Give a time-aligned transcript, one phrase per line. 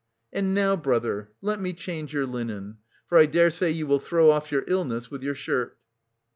[0.33, 4.51] And now, brother, let me change your linen, for I daresay you will throw off
[4.51, 5.77] your illness with your shirt."